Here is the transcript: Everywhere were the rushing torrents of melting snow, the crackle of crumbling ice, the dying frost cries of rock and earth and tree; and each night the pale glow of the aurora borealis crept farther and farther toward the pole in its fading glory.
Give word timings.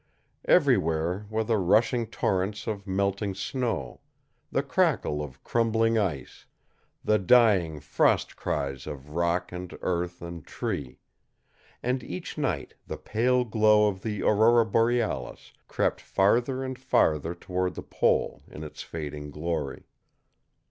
Everywhere 0.45 1.27
were 1.29 1.43
the 1.43 1.59
rushing 1.59 2.07
torrents 2.07 2.65
of 2.65 2.87
melting 2.87 3.35
snow, 3.35 4.01
the 4.51 4.63
crackle 4.63 5.21
of 5.23 5.43
crumbling 5.43 5.95
ice, 5.99 6.47
the 7.03 7.19
dying 7.19 7.79
frost 7.79 8.35
cries 8.35 8.87
of 8.87 9.11
rock 9.11 9.51
and 9.51 9.77
earth 9.83 10.23
and 10.23 10.43
tree; 10.43 10.97
and 11.83 12.01
each 12.03 12.35
night 12.35 12.73
the 12.87 12.97
pale 12.97 13.45
glow 13.45 13.87
of 13.87 14.01
the 14.01 14.23
aurora 14.23 14.65
borealis 14.65 15.53
crept 15.67 16.01
farther 16.01 16.63
and 16.63 16.79
farther 16.79 17.35
toward 17.35 17.75
the 17.75 17.83
pole 17.83 18.41
in 18.47 18.63
its 18.63 18.81
fading 18.81 19.29
glory. 19.29 19.83